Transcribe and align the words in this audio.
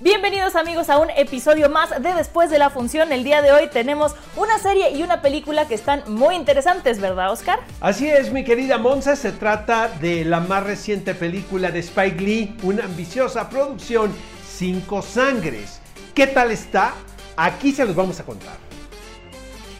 Bienvenidos 0.00 0.56
amigos 0.56 0.90
a 0.90 0.98
un 0.98 1.08
episodio 1.10 1.70
más 1.70 1.90
de 2.02 2.14
Después 2.14 2.50
de 2.50 2.58
la 2.58 2.68
Función. 2.68 3.12
El 3.12 3.22
día 3.22 3.42
de 3.42 3.52
hoy 3.52 3.68
tenemos 3.68 4.16
una 4.34 4.58
serie 4.58 4.90
y 4.90 5.04
una 5.04 5.22
película 5.22 5.68
que 5.68 5.76
están 5.76 6.02
muy 6.08 6.34
interesantes, 6.34 7.00
¿verdad, 7.00 7.30
Oscar? 7.30 7.60
Así 7.80 8.10
es, 8.10 8.32
mi 8.32 8.42
querida 8.42 8.76
Monza, 8.76 9.14
se 9.14 9.30
trata 9.30 9.86
de 9.86 10.24
la 10.24 10.40
más 10.40 10.64
reciente 10.64 11.14
película 11.14 11.70
de 11.70 11.78
Spike 11.78 12.20
Lee, 12.20 12.56
una 12.64 12.86
ambiciosa 12.86 13.48
producción, 13.48 14.12
Cinco 14.44 15.00
Sangres. 15.00 15.80
¿Qué 16.12 16.26
tal 16.26 16.50
está? 16.50 16.94
Aquí 17.36 17.70
se 17.70 17.84
los 17.84 17.94
vamos 17.94 18.18
a 18.18 18.24
contar. 18.24 18.56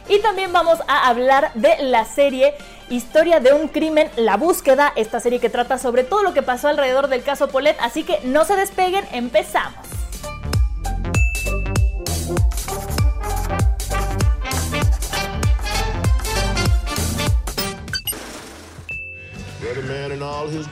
Y 0.07 0.19
también 0.19 0.53
vamos 0.53 0.79
a 0.87 1.09
hablar 1.09 1.51
de 1.55 1.75
la 1.83 2.05
serie 2.05 2.53
Historia 2.87 3.39
de 3.39 3.51
un 3.51 3.67
crimen, 3.67 4.11
la 4.15 4.37
búsqueda, 4.37 4.93
esta 4.95 5.19
serie 5.19 5.39
que 5.39 5.49
trata 5.49 5.79
sobre 5.79 6.03
todo 6.03 6.21
lo 6.21 6.33
que 6.35 6.43
pasó 6.43 6.67
alrededor 6.67 7.07
del 7.07 7.23
caso 7.23 7.47
Polet, 7.47 7.75
así 7.81 8.03
que 8.03 8.19
no 8.23 8.45
se 8.45 8.55
despeguen, 8.55 9.03
empezamos. 9.11 9.94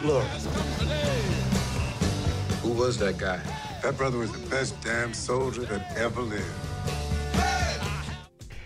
Who 0.04 0.10
was 2.74 2.98
that 2.98 3.18
guy? 3.18 3.40
That 3.82 3.98
brother 3.98 4.18
was 4.18 4.34
the 4.34 4.50
best 4.50 4.76
damn 4.84 5.14
soldier 5.14 5.62
that 5.62 5.98
ever 5.98 6.22
lived. 6.22 6.44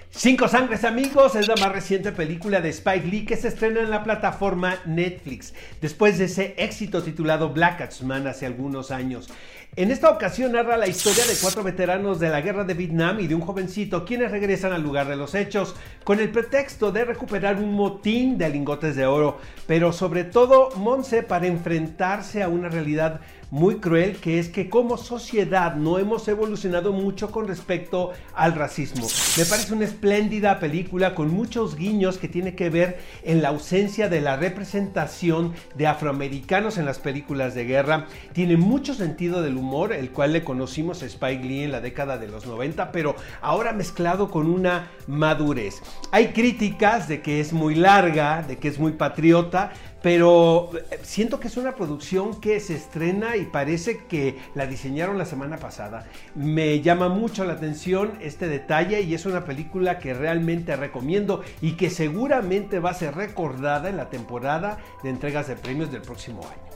Cinco 0.09 0.47
Sangres 0.47 0.83
Amigos 0.83 1.35
es 1.35 1.47
la 1.47 1.55
más 1.57 1.71
reciente 1.71 2.11
película 2.11 2.59
de 2.59 2.69
Spike 2.69 3.05
Lee 3.05 3.25
que 3.25 3.37
se 3.37 3.49
estrena 3.49 3.81
en 3.81 3.91
la 3.91 4.03
plataforma 4.03 4.79
Netflix 4.87 5.53
después 5.79 6.17
de 6.17 6.25
ese 6.25 6.55
éxito 6.57 7.03
titulado 7.03 7.49
Black 7.49 7.87
Man 8.01 8.25
hace 8.25 8.47
algunos 8.47 8.89
años. 8.89 9.29
En 9.77 9.91
esta 9.91 10.09
ocasión 10.09 10.53
narra 10.53 10.75
la 10.75 10.87
historia 10.87 11.23
de 11.27 11.35
cuatro 11.39 11.61
veteranos 11.61 12.19
de 12.19 12.29
la 12.29 12.41
guerra 12.41 12.63
de 12.63 12.73
Vietnam 12.73 13.19
y 13.19 13.27
de 13.27 13.35
un 13.35 13.41
jovencito 13.41 14.05
quienes 14.05 14.31
regresan 14.31 14.73
al 14.73 14.81
lugar 14.81 15.07
de 15.07 15.15
los 15.15 15.35
hechos 15.35 15.75
con 16.03 16.19
el 16.19 16.31
pretexto 16.31 16.91
de 16.91 17.05
recuperar 17.05 17.57
un 17.57 17.73
motín 17.73 18.39
de 18.39 18.49
lingotes 18.49 18.95
de 18.95 19.05
oro, 19.05 19.37
pero 19.67 19.93
sobre 19.93 20.23
todo 20.23 20.71
Monse 20.77 21.21
para 21.21 21.45
enfrentarse 21.45 22.41
a 22.41 22.47
una 22.47 22.69
realidad 22.69 23.21
muy 23.49 23.75
cruel 23.75 24.17
que 24.17 24.39
es 24.39 24.49
que 24.49 24.69
como 24.69 24.97
sociedad 24.97 25.75
no 25.75 25.99
hemos 25.99 26.27
evolucionado 26.27 26.91
mucho 26.91 27.31
con 27.31 27.47
respecto 27.47 28.11
al 28.33 28.55
racismo. 28.55 29.07
Me 29.37 29.45
parece 29.45 29.73
una 29.73 29.85
espléndida 29.85 30.59
película 30.59 31.15
con 31.15 31.31
muchos 31.31 31.75
guiños 31.75 32.17
que 32.17 32.27
tiene 32.27 32.55
que 32.55 32.69
ver 32.69 32.99
en 33.23 33.41
la 33.41 33.49
ausencia 33.49 34.09
de 34.09 34.21
la 34.21 34.35
representación 34.35 35.53
de 35.75 35.87
afroamericanos 35.87 36.77
en 36.77 36.85
las 36.85 36.99
películas 36.99 37.55
de 37.55 37.65
guerra. 37.65 38.07
Tiene 38.33 38.57
mucho 38.57 38.93
sentido 38.93 39.41
del 39.41 39.55
humor, 39.55 39.66
el 39.91 40.11
cual 40.11 40.33
le 40.33 40.43
conocimos 40.43 41.03
a 41.03 41.05
Spike 41.05 41.43
Lee 41.43 41.63
en 41.63 41.71
la 41.71 41.81
década 41.81 42.17
de 42.17 42.27
los 42.27 42.45
90, 42.47 42.91
pero 42.91 43.15
ahora 43.41 43.73
mezclado 43.73 44.31
con 44.31 44.49
una 44.49 44.91
madurez. 45.07 45.81
Hay 46.11 46.27
críticas 46.29 47.07
de 47.07 47.21
que 47.21 47.41
es 47.41 47.51
muy 47.51 47.75
larga, 47.75 48.43
de 48.43 48.57
que 48.57 48.69
es 48.69 48.79
muy 48.79 48.93
patriota, 48.93 49.71
pero 50.01 50.69
eh, 50.73 50.99
siento 51.03 51.39
que 51.39 51.49
es 51.49 51.57
una 51.57 51.75
producción 51.75 52.39
que 52.39 52.59
se 52.59 52.75
estrena 52.75 53.35
y 53.35 53.45
parece 53.45 54.05
que 54.05 54.37
la 54.55 54.67
diseñaron 54.67 55.17
la 55.17 55.25
semana 55.25 55.57
pasada. 55.57 56.07
Me 56.33 56.81
llama 56.81 57.09
mucho 57.09 57.43
la 57.43 57.53
atención 57.53 58.13
este 58.21 58.47
detalle 58.47 59.01
y 59.01 59.13
es 59.13 59.25
una 59.25 59.43
película 59.43 59.99
que 59.99 60.13
realmente 60.13 60.75
recomiendo 60.75 61.43
y 61.61 61.73
que 61.73 61.89
seguramente 61.89 62.79
va 62.79 62.91
a 62.91 62.93
ser 62.93 63.15
recordada 63.15 63.89
en 63.89 63.97
la 63.97 64.09
temporada 64.09 64.77
de 65.03 65.09
entregas 65.09 65.47
de 65.47 65.55
premios 65.55 65.91
del 65.91 66.03
próximo 66.03 66.41
año. 66.43 66.67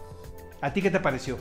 ¿A 0.61 0.73
ti 0.73 0.81
qué 0.81 0.91
te 0.91 0.99
pareció? 0.99 1.37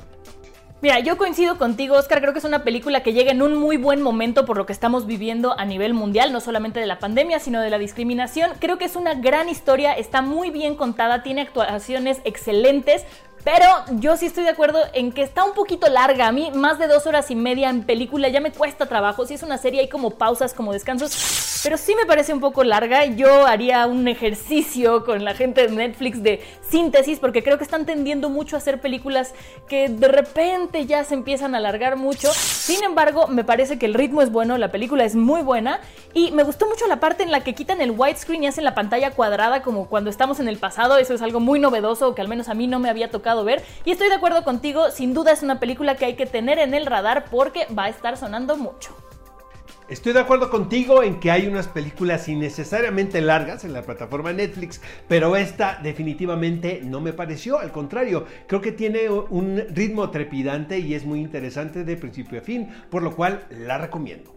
Mira, 0.83 0.99
yo 1.01 1.19
coincido 1.19 1.59
contigo, 1.59 1.97
Oscar. 1.97 2.23
Creo 2.23 2.33
que 2.33 2.39
es 2.39 2.45
una 2.47 2.65
película 2.65 3.03
que 3.03 3.13
llega 3.13 3.33
en 3.33 3.43
un 3.43 3.55
muy 3.55 3.77
buen 3.77 4.01
momento 4.01 4.47
por 4.47 4.57
lo 4.57 4.65
que 4.65 4.73
estamos 4.73 5.07
viviendo 5.07 5.59
a 5.59 5.67
nivel 5.67 5.93
mundial, 5.93 6.33
no 6.33 6.41
solamente 6.41 6.81
de 6.81 6.87
la 6.87 6.99
pandemia, 6.99 7.39
sino 7.39 7.61
de 7.61 7.69
la 7.69 7.77
discriminación. 7.77 8.53
Creo 8.61 8.79
que 8.79 8.87
es 8.87 8.97
una 8.97 9.13
gran 9.13 9.51
historia, 9.51 9.93
está 9.93 10.23
muy 10.23 10.49
bien 10.49 10.77
contada, 10.77 11.23
tiene 11.23 11.43
actuaciones 11.43 12.23
excelentes. 12.25 13.05
Pero 13.45 13.67
yo 13.91 14.17
sí 14.17 14.25
estoy 14.25 14.45
de 14.45 14.51
acuerdo 14.51 14.81
en 14.95 15.13
que 15.13 15.23
está 15.23 15.45
un 15.45 15.53
poquito 15.53 15.87
larga. 15.89 16.29
A 16.29 16.33
mí 16.33 16.51
más 16.55 16.79
de 16.79 16.89
dos 16.89 17.07
horas 17.07 17.31
y 17.31 17.35
media 17.35 17.69
en 17.69 17.83
película 17.83 18.29
ya 18.29 18.41
me 18.41 18.51
cuesta 18.51 18.87
trabajo. 18.87 19.27
Si 19.27 19.35
es 19.35 19.43
una 19.43 19.59
serie 19.59 19.83
hay 19.83 19.89
como 19.89 20.13
pausas, 20.13 20.55
como 20.55 20.73
descansos. 20.73 21.50
Pero 21.63 21.77
sí 21.77 21.95
me 21.95 22.07
parece 22.07 22.33
un 22.33 22.41
poco 22.41 22.65
larga. 22.65 23.05
Yo 23.05 23.47
haría 23.47 23.87
un 23.87 24.09
ejercicio 24.09 25.05
con 25.05 25.25
la 25.25 25.35
gente 25.35 25.67
de 25.67 25.75
Netflix 25.75 26.23
de 26.23 26.43
síntesis 26.67 27.19
porque 27.19 27.43
creo 27.43 27.59
que 27.59 27.65
están 27.65 27.85
tendiendo 27.85 28.31
mucho 28.31 28.57
a 28.57 28.61
hacer 28.61 28.81
películas 28.81 29.35
que 29.69 29.91
de 29.91 30.09
repente 30.09 30.87
ya 30.87 31.05
se 31.05 31.13
empiezan 31.13 31.55
a 31.55 31.59
alargar 31.59 31.97
mucho. 31.97 32.33
Sin 32.33 32.83
embargo, 32.83 33.27
me 33.29 33.45
parece 33.45 33.79
que 33.79 33.85
el 33.85 33.93
ritmo 33.93 34.23
es 34.23 34.33
bueno, 34.33 34.57
la 34.57 34.73
película 34.73 35.05
es 35.05 35.17
muy 35.17 35.43
buena 35.43 35.81
y 36.15 36.31
me 36.31 36.45
gustó 36.45 36.67
mucho 36.67 36.87
la 36.87 36.99
parte 36.99 37.25
en 37.25 37.31
la 37.31 37.45
que 37.45 37.55
quitan 37.55 37.83
el 37.83 37.91
widescreen 37.91 38.45
y 38.45 38.47
hacen 38.47 38.65
la 38.65 38.75
pantalla 38.75 39.11
cuadrada 39.11 39.61
como 39.61 39.87
cuando 39.87 40.09
estamos 40.09 40.41
en 40.41 40.49
el 40.49 40.57
pasado. 40.57 40.97
Eso 40.97 41.13
es 41.13 41.21
algo 41.21 41.41
muy 41.41 41.59
novedoso 41.59 42.15
que 42.15 42.23
al 42.23 42.29
menos 42.29 42.49
a 42.49 42.55
mí 42.55 42.69
no 42.69 42.79
me 42.79 42.89
había 42.89 43.11
tocado 43.11 43.45
ver. 43.45 43.63
Y 43.85 43.91
estoy 43.91 44.09
de 44.09 44.15
acuerdo 44.15 44.45
contigo, 44.45 44.91
sin 44.91 45.13
duda 45.13 45.33
es 45.33 45.43
una 45.43 45.61
película 45.61 45.97
que 45.97 46.07
hay 46.07 46.15
que 46.15 46.25
tener 46.25 46.59
en 46.59 46.73
el 46.73 46.87
radar 46.87 47.27
porque 47.31 47.67
va 47.77 47.85
a 47.85 47.89
estar 47.91 48.17
sonando 48.17 48.57
mucho. 48.57 48.95
Estoy 49.91 50.13
de 50.13 50.21
acuerdo 50.21 50.51
contigo 50.51 51.03
en 51.03 51.19
que 51.19 51.33
hay 51.33 51.49
unas 51.49 51.67
películas 51.67 52.29
innecesariamente 52.29 53.21
largas 53.21 53.65
en 53.65 53.73
la 53.73 53.83
plataforma 53.83 54.33
Netflix, 54.33 54.81
pero 55.09 55.35
esta 55.35 55.81
definitivamente 55.83 56.81
no 56.85 57.01
me 57.01 57.13
pareció, 57.13 57.59
al 57.59 57.73
contrario, 57.73 58.25
creo 58.47 58.61
que 58.61 58.71
tiene 58.71 59.11
un 59.11 59.61
ritmo 59.75 60.09
trepidante 60.13 60.79
y 60.79 60.95
es 60.95 61.05
muy 61.05 61.19
interesante 61.19 61.83
de 61.83 61.97
principio 61.97 62.39
a 62.39 62.43
fin, 62.43 62.69
por 62.89 63.03
lo 63.03 63.17
cual 63.17 63.45
la 63.51 63.79
recomiendo. 63.79 64.33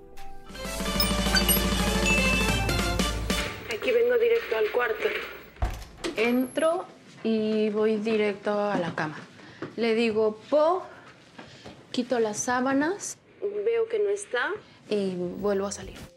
Aquí 3.71 3.91
vengo 3.91 4.17
directo 4.17 4.57
al 4.57 4.71
cuarto. 4.71 5.07
Entro 6.17 6.85
y 7.23 7.69
voy 7.69 7.97
directo 7.97 8.59
a 8.59 8.79
la 8.79 8.95
cama. 8.95 9.19
Le 9.75 9.93
digo, 9.93 10.39
Po, 10.49 10.81
quito 11.91 12.17
las 12.17 12.39
sábanas. 12.39 13.19
Veo 13.63 13.87
que 13.87 13.99
no 13.99 14.09
está. 14.09 14.51
Y 14.89 15.15
vuelvo 15.15 15.67
a 15.67 15.71
salir. 15.71 16.12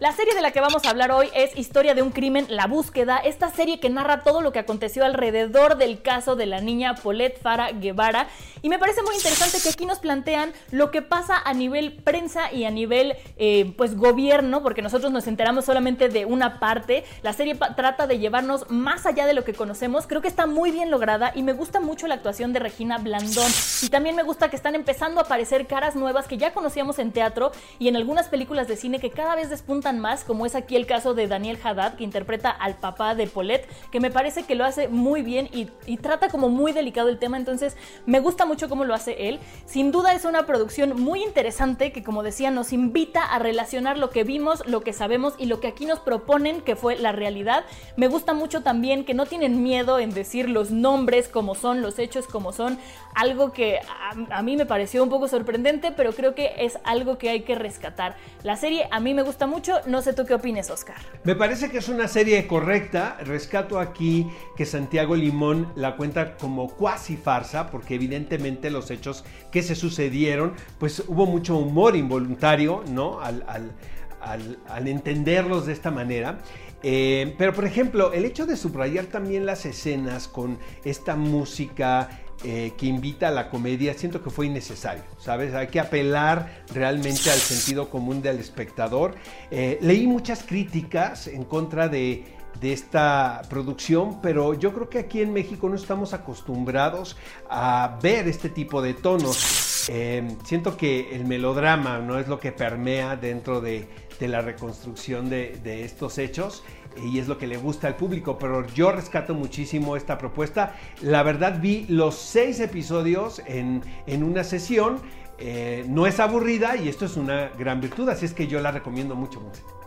La 0.00 0.10
serie 0.10 0.34
de 0.34 0.42
la 0.42 0.50
que 0.50 0.60
vamos 0.60 0.84
a 0.84 0.90
hablar 0.90 1.12
hoy 1.12 1.28
es 1.36 1.56
Historia 1.56 1.94
de 1.94 2.02
un 2.02 2.10
crimen, 2.10 2.46
la 2.48 2.66
búsqueda, 2.66 3.18
esta 3.18 3.50
serie 3.50 3.78
que 3.78 3.88
narra 3.88 4.24
todo 4.24 4.40
lo 4.40 4.50
que 4.50 4.58
aconteció 4.58 5.04
alrededor 5.04 5.76
del 5.76 6.02
caso 6.02 6.34
de 6.34 6.46
la 6.46 6.60
niña 6.60 6.96
Paulette 6.96 7.40
Fara 7.40 7.70
Guevara. 7.70 8.26
Y 8.60 8.70
me 8.70 8.80
parece 8.80 9.04
muy 9.04 9.14
interesante 9.14 9.58
que 9.62 9.68
aquí 9.68 9.86
nos 9.86 10.00
plantean 10.00 10.52
lo 10.72 10.90
que 10.90 11.00
pasa 11.00 11.38
a 11.38 11.54
nivel 11.54 11.92
prensa 11.92 12.52
y 12.52 12.64
a 12.64 12.72
nivel 12.72 13.14
eh, 13.36 13.72
pues 13.76 13.96
gobierno, 13.96 14.64
porque 14.64 14.82
nosotros 14.82 15.12
nos 15.12 15.28
enteramos 15.28 15.64
solamente 15.64 16.08
de 16.08 16.24
una 16.24 16.58
parte, 16.58 17.04
la 17.22 17.32
serie 17.32 17.54
trata 17.54 18.08
de 18.08 18.18
llevarnos 18.18 18.68
más 18.70 19.06
allá 19.06 19.26
de 19.26 19.34
lo 19.34 19.44
que 19.44 19.54
conocemos, 19.54 20.08
creo 20.08 20.20
que 20.20 20.28
está 20.28 20.46
muy 20.46 20.72
bien 20.72 20.90
lograda 20.90 21.30
y 21.36 21.44
me 21.44 21.52
gusta 21.52 21.78
mucho 21.78 22.08
la 22.08 22.16
actuación 22.16 22.52
de 22.52 22.58
Regina 22.58 22.98
Blandón. 22.98 23.50
Y 23.80 23.90
también 23.90 24.16
me 24.16 24.24
gusta 24.24 24.50
que 24.50 24.56
están 24.56 24.74
empezando 24.74 25.20
a 25.20 25.24
aparecer 25.24 25.68
caras 25.68 25.94
nuevas 25.94 26.26
que 26.26 26.36
ya 26.36 26.52
conocíamos 26.52 26.98
en 26.98 27.12
teatro 27.12 27.52
y 27.78 27.86
en 27.86 27.94
algunas 27.94 28.26
películas 28.28 28.66
de 28.66 28.76
cine 28.76 28.98
que 28.98 29.10
cada 29.10 29.36
vez 29.36 29.50
despuntan 29.50 29.83
más, 29.92 30.24
como 30.24 30.46
es 30.46 30.54
aquí 30.54 30.76
el 30.76 30.86
caso 30.86 31.14
de 31.14 31.28
Daniel 31.28 31.58
Haddad, 31.62 31.94
que 31.94 32.04
interpreta 32.04 32.50
al 32.50 32.74
papá 32.74 33.14
de 33.14 33.26
Paulette, 33.26 33.68
que 33.90 34.00
me 34.00 34.10
parece 34.10 34.44
que 34.44 34.54
lo 34.54 34.64
hace 34.64 34.88
muy 34.88 35.22
bien 35.22 35.48
y, 35.52 35.68
y 35.86 35.98
trata 35.98 36.28
como 36.28 36.48
muy 36.48 36.72
delicado 36.72 37.08
el 37.08 37.18
tema, 37.18 37.36
entonces 37.36 37.76
me 38.06 38.20
gusta 38.20 38.46
mucho 38.46 38.68
cómo 38.68 38.84
lo 38.84 38.94
hace 38.94 39.28
él. 39.28 39.40
Sin 39.66 39.92
duda 39.92 40.14
es 40.14 40.24
una 40.24 40.46
producción 40.46 41.00
muy 41.00 41.22
interesante 41.22 41.92
que, 41.92 42.02
como 42.02 42.22
decía, 42.22 42.50
nos 42.50 42.72
invita 42.72 43.22
a 43.22 43.38
relacionar 43.38 43.98
lo 43.98 44.10
que 44.10 44.24
vimos, 44.24 44.66
lo 44.66 44.80
que 44.82 44.92
sabemos 44.92 45.34
y 45.38 45.46
lo 45.46 45.60
que 45.60 45.68
aquí 45.68 45.86
nos 45.86 46.00
proponen 46.00 46.60
que 46.60 46.76
fue 46.76 46.96
la 46.96 47.12
realidad. 47.12 47.64
Me 47.96 48.08
gusta 48.08 48.34
mucho 48.34 48.62
también 48.62 49.04
que 49.04 49.14
no 49.14 49.26
tienen 49.26 49.62
miedo 49.62 49.98
en 49.98 50.14
decir 50.14 50.48
los 50.48 50.70
nombres 50.70 51.28
como 51.28 51.54
son, 51.54 51.82
los 51.82 51.98
hechos 51.98 52.26
como 52.26 52.52
son, 52.52 52.78
algo 53.14 53.52
que 53.52 53.78
a, 53.78 54.38
a 54.38 54.42
mí 54.42 54.56
me 54.56 54.66
pareció 54.66 55.02
un 55.02 55.08
poco 55.08 55.28
sorprendente, 55.28 55.92
pero 55.92 56.12
creo 56.12 56.34
que 56.34 56.54
es 56.58 56.78
algo 56.84 57.18
que 57.18 57.30
hay 57.30 57.42
que 57.42 57.54
rescatar. 57.54 58.16
La 58.42 58.56
serie 58.56 58.88
a 58.90 59.00
mí 59.00 59.14
me 59.14 59.22
gusta 59.22 59.46
mucho, 59.46 59.73
No 59.86 60.02
sé 60.02 60.12
tú 60.12 60.24
qué 60.26 60.34
opines, 60.34 60.70
Oscar. 60.70 60.96
Me 61.24 61.34
parece 61.34 61.70
que 61.70 61.78
es 61.78 61.88
una 61.88 62.08
serie 62.08 62.46
correcta. 62.46 63.18
Rescato 63.24 63.78
aquí 63.78 64.28
que 64.56 64.66
Santiago 64.66 65.14
Limón 65.14 65.72
la 65.76 65.96
cuenta 65.96 66.36
como 66.36 66.68
cuasi 66.68 67.16
farsa, 67.16 67.70
porque 67.70 67.94
evidentemente 67.94 68.70
los 68.70 68.90
hechos 68.90 69.24
que 69.50 69.62
se 69.62 69.74
sucedieron, 69.74 70.54
pues 70.78 71.02
hubo 71.06 71.26
mucho 71.26 71.56
humor 71.56 71.96
involuntario, 71.96 72.82
¿no? 72.88 73.20
Al 73.20 74.88
entenderlos 74.88 75.66
de 75.66 75.72
esta 75.72 75.90
manera. 75.90 76.38
Eh, 76.86 77.34
pero 77.38 77.54
por 77.54 77.64
ejemplo, 77.64 78.12
el 78.12 78.26
hecho 78.26 78.44
de 78.44 78.58
subrayar 78.58 79.06
también 79.06 79.46
las 79.46 79.64
escenas 79.64 80.28
con 80.28 80.58
esta 80.84 81.16
música 81.16 82.20
eh, 82.42 82.72
que 82.76 82.86
invita 82.86 83.28
a 83.28 83.30
la 83.30 83.48
comedia, 83.48 83.94
siento 83.94 84.22
que 84.22 84.28
fue 84.28 84.46
innecesario, 84.46 85.04
¿sabes? 85.18 85.54
Hay 85.54 85.68
que 85.68 85.80
apelar 85.80 86.64
realmente 86.74 87.30
al 87.30 87.38
sentido 87.38 87.88
común 87.88 88.20
del 88.20 88.38
espectador. 88.38 89.14
Eh, 89.50 89.78
leí 89.80 90.06
muchas 90.06 90.42
críticas 90.42 91.26
en 91.26 91.44
contra 91.44 91.88
de, 91.88 92.24
de 92.60 92.72
esta 92.72 93.42
producción, 93.48 94.20
pero 94.20 94.54
yo 94.54 94.74
creo 94.74 94.90
que 94.90 94.98
aquí 94.98 95.22
en 95.22 95.32
México 95.32 95.68
no 95.68 95.76
estamos 95.76 96.12
acostumbrados 96.12 97.16
a 97.48 97.98
ver 98.02 98.28
este 98.28 98.48
tipo 98.48 98.82
de 98.82 98.94
tonos. 98.94 99.88
Eh, 99.88 100.36
siento 100.44 100.76
que 100.76 101.14
el 101.14 101.24
melodrama 101.24 101.98
no 101.98 102.18
es 102.18 102.28
lo 102.28 102.40
que 102.40 102.52
permea 102.52 103.16
dentro 103.16 103.60
de, 103.60 103.88
de 104.18 104.28
la 104.28 104.40
reconstrucción 104.40 105.28
de, 105.28 105.58
de, 105.62 105.84
estos 105.84 106.18
hechos 106.18 106.62
y 107.02 107.18
es 107.18 107.28
lo 107.28 107.38
que 107.38 107.46
le 107.46 107.56
gusta 107.56 107.86
al 107.88 107.96
público, 107.96 108.38
pero 108.38 108.66
yo 108.68 108.92
rescato 108.92 109.34
muchísimo 109.34 109.96
esta 109.96 110.18
propuesta. 110.18 110.76
La 111.00 111.22
verdad 111.22 111.60
vi 111.60 111.86
los 111.88 112.14
seis 112.14 112.60
episodios 112.60 113.42
en, 113.46 113.82
en 114.06 114.22
una 114.22 114.44
sesión, 114.44 115.00
eh, 115.38 115.84
no 115.88 116.06
es 116.06 116.20
aburrida 116.20 116.76
y 116.76 116.88
esto 116.88 117.04
es 117.04 117.16
una 117.16 117.48
gran 117.58 117.80
virtud, 117.80 118.08
así 118.08 118.26
es 118.26 118.34
que 118.34 118.46
yo 118.46 118.60
la 118.60 118.70
recomiendo 118.70 119.14
mucho. 119.14 119.40
mucho. 119.40 119.83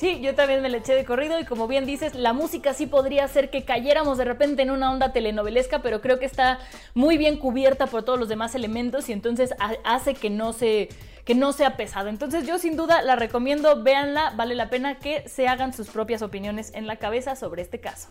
Sí, 0.00 0.18
yo 0.22 0.34
también 0.34 0.62
me 0.62 0.70
le 0.70 0.78
eché 0.78 0.94
de 0.94 1.04
corrido 1.04 1.38
y 1.38 1.44
como 1.44 1.68
bien 1.68 1.84
dices, 1.84 2.14
la 2.14 2.32
música 2.32 2.72
sí 2.72 2.86
podría 2.86 3.24
hacer 3.24 3.50
que 3.50 3.66
cayéramos 3.66 4.16
de 4.16 4.24
repente 4.24 4.62
en 4.62 4.70
una 4.70 4.90
onda 4.90 5.12
telenovelesca, 5.12 5.82
pero 5.82 6.00
creo 6.00 6.18
que 6.18 6.24
está 6.24 6.58
muy 6.94 7.18
bien 7.18 7.36
cubierta 7.36 7.86
por 7.86 8.02
todos 8.02 8.18
los 8.18 8.30
demás 8.30 8.54
elementos 8.54 9.10
y 9.10 9.12
entonces 9.12 9.52
hace 9.84 10.14
que 10.14 10.30
no 10.30 10.54
se 10.54 10.88
que 11.26 11.34
no 11.34 11.52
sea 11.52 11.76
pesado. 11.76 12.08
Entonces 12.08 12.46
yo 12.46 12.58
sin 12.58 12.78
duda 12.78 13.02
la 13.02 13.14
recomiendo, 13.14 13.82
véanla, 13.82 14.32
vale 14.38 14.54
la 14.54 14.70
pena 14.70 14.98
que 14.98 15.28
se 15.28 15.48
hagan 15.48 15.74
sus 15.74 15.90
propias 15.90 16.22
opiniones 16.22 16.72
en 16.74 16.86
la 16.86 16.96
cabeza 16.96 17.36
sobre 17.36 17.60
este 17.60 17.78
caso. 17.78 18.08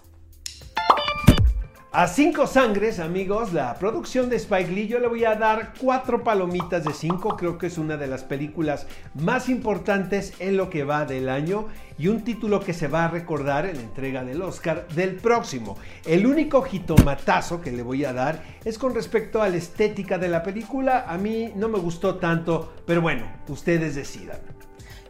A 1.91 2.07
cinco 2.07 2.45
sangres, 2.45 2.99
amigos, 2.99 3.51
la 3.51 3.73
producción 3.73 4.29
de 4.29 4.35
Spike 4.35 4.71
Lee, 4.71 4.87
yo 4.87 4.99
le 4.99 5.07
voy 5.07 5.25
a 5.25 5.33
dar 5.33 5.73
cuatro 5.81 6.23
palomitas 6.23 6.83
de 6.83 6.93
cinco. 6.93 7.35
Creo 7.35 7.57
que 7.57 7.65
es 7.65 7.79
una 7.79 7.97
de 7.97 8.05
las 8.05 8.23
películas 8.23 8.85
más 9.15 9.49
importantes 9.49 10.33
en 10.37 10.55
lo 10.55 10.69
que 10.69 10.83
va 10.83 11.05
del 11.05 11.29
año 11.29 11.65
y 11.97 12.07
un 12.07 12.23
título 12.23 12.59
que 12.59 12.73
se 12.73 12.87
va 12.87 13.05
a 13.05 13.07
recordar 13.07 13.65
en 13.65 13.77
la 13.77 13.81
entrega 13.81 14.23
del 14.23 14.43
Oscar 14.43 14.87
del 14.89 15.15
próximo. 15.15 15.79
El 16.05 16.27
único 16.27 16.61
jitomatazo 16.61 17.59
que 17.59 17.71
le 17.71 17.81
voy 17.81 18.05
a 18.05 18.13
dar 18.13 18.43
es 18.63 18.77
con 18.77 18.93
respecto 18.93 19.41
a 19.41 19.49
la 19.49 19.57
estética 19.57 20.19
de 20.19 20.27
la 20.27 20.43
película. 20.43 21.05
A 21.07 21.17
mí 21.17 21.51
no 21.55 21.69
me 21.69 21.79
gustó 21.79 22.17
tanto, 22.17 22.71
pero 22.85 23.01
bueno, 23.01 23.25
ustedes 23.47 23.95
decidan. 23.95 24.37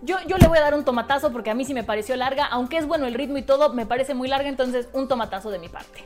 Yo, 0.02 0.16
yo, 0.28 0.38
le 0.38 0.48
voy 0.48 0.60
a 0.60 0.62
dar 0.62 0.76
un 0.76 0.86
tomatazo 0.86 1.34
porque 1.34 1.50
a 1.50 1.56
mí 1.56 1.66
sí 1.66 1.74
me 1.74 1.84
pareció 1.84 2.16
larga, 2.16 2.46
aunque 2.46 2.78
es 2.78 2.88
bueno 2.88 3.06
el 3.06 3.16
ritmo 3.16 3.38
y 3.38 3.42
todo, 3.42 3.74
me 3.74 3.86
parece 3.86 4.14
muy 4.14 4.30
larga, 4.30 4.48
entonces 4.48 4.88
un 4.94 5.10
tomatazo 5.10 5.52
de 5.52 5.60
mi 5.60 5.68
parte. 5.68 6.06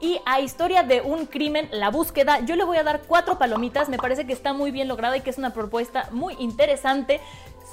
Y 0.00 0.20
a 0.26 0.40
Historia 0.40 0.84
de 0.84 1.00
un 1.00 1.26
crimen, 1.26 1.68
la 1.72 1.90
búsqueda, 1.90 2.40
yo 2.40 2.54
le 2.54 2.62
voy 2.62 2.76
a 2.76 2.84
dar 2.84 3.02
cuatro 3.06 3.36
palomitas, 3.36 3.88
me 3.88 3.98
parece 3.98 4.26
que 4.26 4.32
está 4.32 4.52
muy 4.52 4.70
bien 4.70 4.86
lograda 4.86 5.16
y 5.16 5.22
que 5.22 5.30
es 5.30 5.38
una 5.38 5.52
propuesta 5.52 6.08
muy 6.12 6.36
interesante. 6.38 7.20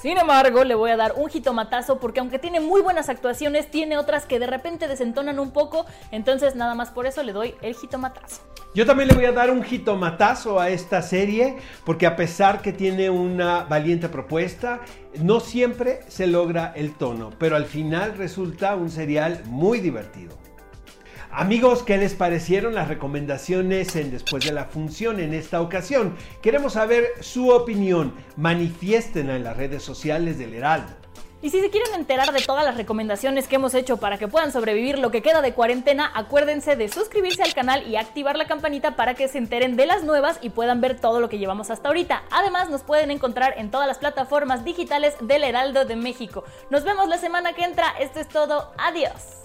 Sin 0.01 0.17
embargo, 0.17 0.63
le 0.63 0.75
voy 0.75 0.91
a 0.91 0.97
dar 0.97 1.13
un 1.15 1.29
jitomatazo 1.29 1.99
porque 1.99 2.19
aunque 2.19 2.39
tiene 2.39 2.59
muy 2.59 2.81
buenas 2.81 3.09
actuaciones, 3.09 3.69
tiene 3.69 3.97
otras 3.97 4.25
que 4.25 4.39
de 4.39 4.47
repente 4.47 4.87
desentonan 4.87 5.39
un 5.39 5.51
poco, 5.51 5.85
entonces 6.11 6.55
nada 6.55 6.73
más 6.73 6.89
por 6.89 7.05
eso 7.05 7.21
le 7.21 7.31
doy 7.31 7.55
el 7.61 7.75
jitomatazo. 7.75 8.41
Yo 8.73 8.85
también 8.85 9.07
le 9.07 9.15
voy 9.15 9.25
a 9.25 9.31
dar 9.31 9.51
un 9.51 9.63
jitomatazo 9.63 10.59
a 10.59 10.69
esta 10.69 11.01
serie 11.01 11.57
porque 11.85 12.07
a 12.07 12.15
pesar 12.15 12.61
que 12.61 12.73
tiene 12.73 13.09
una 13.09 13.63
valiente 13.63 14.09
propuesta, 14.09 14.81
no 15.21 15.39
siempre 15.39 16.01
se 16.07 16.27
logra 16.27 16.73
el 16.75 16.93
tono, 16.95 17.29
pero 17.39 17.55
al 17.55 17.65
final 17.65 18.17
resulta 18.17 18.75
un 18.75 18.89
serial 18.89 19.43
muy 19.45 19.79
divertido. 19.79 20.44
Amigos, 21.37 21.83
¿qué 21.83 21.97
les 21.97 22.13
parecieron 22.13 22.75
las 22.75 22.87
recomendaciones 22.87 23.97
en 23.97 24.09
Después 24.09 24.45
de 24.45 24.53
la 24.53 24.63
Función 24.63 25.19
en 25.19 25.33
esta 25.33 25.59
ocasión? 25.59 26.15
Queremos 26.41 26.73
saber 26.73 27.07
su 27.19 27.49
opinión. 27.49 28.13
Manifiéstenla 28.37 29.35
en 29.35 29.43
las 29.43 29.57
redes 29.57 29.83
sociales 29.83 30.37
del 30.37 30.53
Heraldo. 30.53 30.93
Y 31.41 31.49
si 31.49 31.59
se 31.59 31.69
quieren 31.69 31.93
enterar 31.93 32.31
de 32.31 32.41
todas 32.41 32.63
las 32.63 32.77
recomendaciones 32.77 33.49
que 33.49 33.55
hemos 33.55 33.73
hecho 33.73 33.97
para 33.97 34.17
que 34.17 34.29
puedan 34.29 34.53
sobrevivir 34.53 34.97
lo 34.97 35.11
que 35.11 35.21
queda 35.21 35.41
de 35.41 35.53
cuarentena, 35.53 36.09
acuérdense 36.15 36.77
de 36.77 36.87
suscribirse 36.87 37.43
al 37.43 37.53
canal 37.53 37.85
y 37.85 37.97
activar 37.97 38.37
la 38.37 38.47
campanita 38.47 38.95
para 38.95 39.13
que 39.13 39.27
se 39.27 39.37
enteren 39.37 39.75
de 39.75 39.87
las 39.87 40.05
nuevas 40.05 40.39
y 40.41 40.51
puedan 40.51 40.79
ver 40.79 41.01
todo 41.01 41.19
lo 41.19 41.27
que 41.27 41.37
llevamos 41.37 41.69
hasta 41.69 41.89
ahorita. 41.89 42.23
Además, 42.31 42.69
nos 42.69 42.83
pueden 42.83 43.11
encontrar 43.11 43.55
en 43.57 43.71
todas 43.71 43.89
las 43.89 43.97
plataformas 43.97 44.63
digitales 44.63 45.15
del 45.19 45.43
Heraldo 45.43 45.83
de 45.83 45.97
México. 45.97 46.45
Nos 46.69 46.85
vemos 46.85 47.09
la 47.09 47.17
semana 47.17 47.51
que 47.51 47.65
entra. 47.65 47.89
Esto 47.99 48.21
es 48.21 48.29
todo. 48.29 48.71
Adiós. 48.77 49.44